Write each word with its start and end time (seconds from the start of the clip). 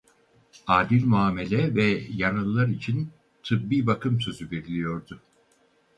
Adil 0.67 1.05
muamele 1.05 1.75
ve 1.75 2.01
yaralılar 2.13 2.67
için 2.67 3.11
tıbbi 3.43 3.87
bakım 3.87 4.21
sözü 4.21 4.51
veriliyordu. 4.51 5.21